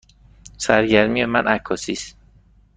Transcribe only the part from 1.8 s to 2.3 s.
است.